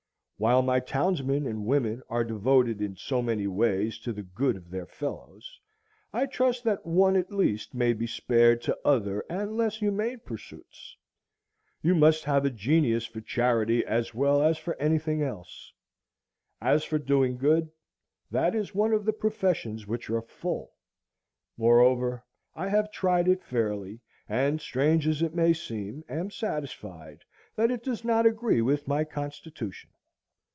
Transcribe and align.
While 0.37 0.63
my 0.63 0.79
townsmen 0.79 1.45
and 1.45 1.67
women 1.67 2.01
are 2.09 2.23
devoted 2.23 2.81
in 2.81 2.95
so 2.95 3.21
many 3.21 3.45
ways 3.45 3.99
to 3.99 4.11
the 4.11 4.23
good 4.23 4.55
of 4.55 4.71
their 4.71 4.87
fellows, 4.87 5.59
I 6.11 6.25
trust 6.25 6.63
that 6.63 6.83
one 6.83 7.15
at 7.15 7.31
least 7.31 7.75
may 7.75 7.93
be 7.93 8.07
spared 8.07 8.59
to 8.63 8.75
other 8.83 9.23
and 9.29 9.55
less 9.55 9.77
humane 9.77 10.21
pursuits. 10.25 10.97
You 11.83 11.93
must 11.93 12.23
have 12.23 12.43
a 12.43 12.49
genius 12.49 13.05
for 13.05 13.21
charity 13.21 13.85
as 13.85 14.15
well 14.15 14.41
as 14.41 14.57
for 14.57 14.75
any 14.77 14.97
thing 14.97 15.21
else. 15.21 15.71
As 16.59 16.83
for 16.83 16.97
Doing 16.97 17.37
good, 17.37 17.69
that 18.31 18.55
is 18.55 18.73
one 18.73 18.93
of 18.93 19.05
the 19.05 19.13
professions 19.13 19.85
which 19.85 20.09
are 20.09 20.23
full. 20.23 20.73
Moreover, 21.55 22.25
I 22.55 22.67
have 22.69 22.91
tried 22.91 23.27
it 23.27 23.43
fairly, 23.43 23.99
and, 24.27 24.59
strange 24.59 25.07
as 25.07 25.21
it 25.21 25.35
may 25.35 25.53
seem, 25.53 26.03
am 26.09 26.31
satisfied 26.31 27.19
that 27.55 27.69
it 27.69 27.83
does 27.83 28.03
not 28.03 28.25
agree 28.25 28.63
with 28.63 28.87
my 28.87 29.03
constitution. 29.03 29.91